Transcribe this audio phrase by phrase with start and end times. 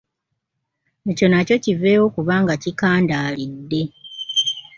[1.11, 3.81] Ekyo nakyo kiveewo kubanga kikandaalidde.